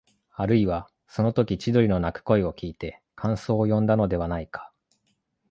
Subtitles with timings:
[0.31, 4.73] あるいは、そのとき千鳥の鳴く声をきいて感想をよんだのではないか、